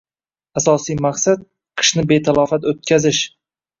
Asosiy 0.61 0.95
maqsad– 1.07 1.43
qishni 1.81 2.07
betalofat 2.13 2.67
o‘tkazish 2.73 3.21